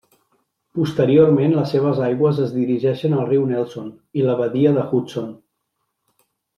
[0.79, 5.33] Posteriorment les seves aigües es dirigeixen al riu Nelson i la Badia de Hudson.